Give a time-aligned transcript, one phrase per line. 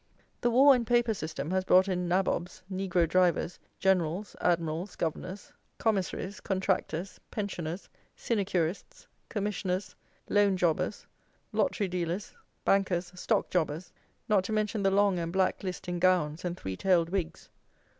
[0.41, 6.39] The war and paper system has brought in nabobs, negro drivers, generals, admirals, governors, commissaries,
[6.39, 9.93] contractors, pensioners, sinecurists, commissioners,
[10.27, 11.05] loan jobbers,
[11.51, 12.33] lottery dealers,
[12.65, 13.93] bankers, stock jobbers;
[14.27, 17.49] not to mention the long and black list in gowns and three tailed wigs.